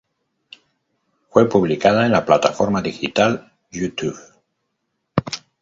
[1.29, 4.17] Fue publicada en la plataforma digital YouTube.